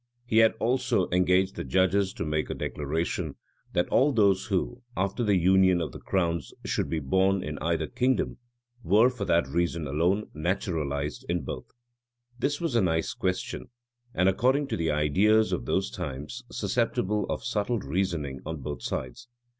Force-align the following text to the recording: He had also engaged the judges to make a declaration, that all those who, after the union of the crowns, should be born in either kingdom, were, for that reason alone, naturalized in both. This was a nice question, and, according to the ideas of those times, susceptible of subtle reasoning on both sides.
He 0.25 0.39
had 0.39 0.53
also 0.53 1.07
engaged 1.11 1.55
the 1.55 1.63
judges 1.63 2.11
to 2.13 2.25
make 2.25 2.49
a 2.49 2.55
declaration, 2.55 3.35
that 3.73 3.87
all 3.89 4.11
those 4.11 4.47
who, 4.47 4.81
after 4.97 5.23
the 5.23 5.35
union 5.37 5.79
of 5.79 5.91
the 5.91 5.99
crowns, 5.99 6.55
should 6.65 6.89
be 6.89 6.97
born 6.99 7.43
in 7.43 7.59
either 7.59 7.85
kingdom, 7.85 8.37
were, 8.81 9.11
for 9.11 9.25
that 9.25 9.47
reason 9.47 9.85
alone, 9.85 10.31
naturalized 10.33 11.23
in 11.29 11.43
both. 11.43 11.67
This 12.39 12.59
was 12.59 12.73
a 12.75 12.81
nice 12.81 13.13
question, 13.13 13.69
and, 14.15 14.27
according 14.27 14.69
to 14.69 14.75
the 14.75 14.89
ideas 14.89 15.51
of 15.51 15.65
those 15.67 15.91
times, 15.91 16.41
susceptible 16.51 17.27
of 17.29 17.43
subtle 17.43 17.77
reasoning 17.77 18.39
on 18.43 18.57
both 18.61 18.81
sides. 18.81 19.27